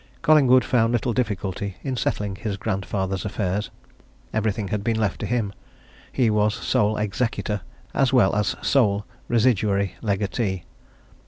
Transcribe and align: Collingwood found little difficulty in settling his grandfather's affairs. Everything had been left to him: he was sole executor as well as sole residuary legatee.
Collingwood 0.23 0.65
found 0.65 0.91
little 0.93 1.13
difficulty 1.13 1.77
in 1.83 1.95
settling 1.95 2.35
his 2.37 2.57
grandfather's 2.57 3.23
affairs. 3.23 3.69
Everything 4.33 4.69
had 4.69 4.83
been 4.83 4.99
left 4.99 5.19
to 5.19 5.27
him: 5.27 5.53
he 6.11 6.31
was 6.31 6.55
sole 6.55 6.97
executor 6.97 7.61
as 7.93 8.11
well 8.11 8.35
as 8.35 8.55
sole 8.63 9.05
residuary 9.29 9.93
legatee. 10.01 10.63